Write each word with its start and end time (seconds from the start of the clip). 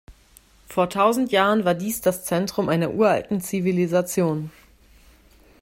Vor 0.67 0.89
tausend 0.89 1.31
Jahren 1.31 1.63
war 1.63 1.75
dies 1.75 2.01
das 2.01 2.25
Zentrum 2.25 2.69
einer 2.69 2.89
uralten 2.91 3.39
Zivilisation. 3.39 4.49